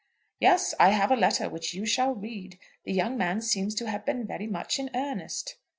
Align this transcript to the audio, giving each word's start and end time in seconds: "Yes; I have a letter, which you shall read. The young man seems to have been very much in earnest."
"Yes; 0.39 0.73
I 0.79 0.89
have 0.89 1.11
a 1.11 1.15
letter, 1.15 1.47
which 1.47 1.75
you 1.75 1.85
shall 1.85 2.15
read. 2.15 2.57
The 2.85 2.91
young 2.91 3.19
man 3.19 3.39
seems 3.39 3.75
to 3.75 3.87
have 3.87 4.03
been 4.03 4.25
very 4.25 4.47
much 4.47 4.79
in 4.79 4.89
earnest." 4.95 5.57